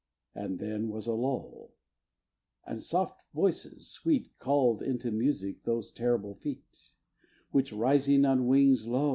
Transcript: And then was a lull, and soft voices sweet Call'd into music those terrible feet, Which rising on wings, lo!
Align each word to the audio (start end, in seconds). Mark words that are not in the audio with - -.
And 0.33 0.57
then 0.57 0.89
was 0.89 1.05
a 1.05 1.13
lull, 1.13 1.73
and 2.65 2.81
soft 2.81 3.21
voices 3.35 3.85
sweet 3.87 4.31
Call'd 4.39 4.81
into 4.81 5.11
music 5.11 5.61
those 5.61 5.91
terrible 5.91 6.33
feet, 6.33 6.93
Which 7.51 7.71
rising 7.71 8.25
on 8.25 8.47
wings, 8.47 8.87
lo! 8.87 9.09